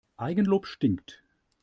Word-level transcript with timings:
Eigenlob 0.17 0.65
stinkt. 0.65 1.21